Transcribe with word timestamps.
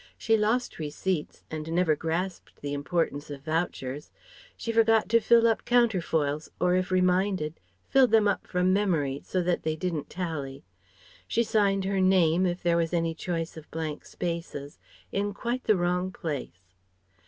She 0.17 0.35
lost 0.35 0.79
receipts 0.79 1.43
and 1.51 1.71
never 1.71 1.95
grasped 1.95 2.59
the 2.61 2.73
importance 2.73 3.29
of 3.29 3.43
vouchers; 3.43 4.09
she 4.57 4.71
forgot 4.71 5.07
to 5.09 5.19
fill 5.19 5.45
up 5.45 5.63
counterfoils, 5.63 6.49
or 6.59 6.73
if 6.73 6.89
reminded 6.89 7.59
filled 7.87 8.09
them 8.09 8.27
up 8.27 8.47
"from 8.47 8.73
memory" 8.73 9.21
so 9.23 9.43
that 9.43 9.61
they 9.61 9.75
didn't 9.75 10.09
tally; 10.09 10.63
she 11.27 11.43
signed 11.43 11.85
her 11.85 12.01
name, 12.01 12.47
if 12.47 12.63
there 12.63 12.77
was 12.77 12.93
any 12.95 13.13
choice 13.13 13.55
of 13.57 13.69
blank 13.69 14.05
spaces, 14.05 14.79
in 15.11 15.35
quite 15.35 15.65
the 15.65 15.77
wrong 15.77 16.11
place. 16.11 16.73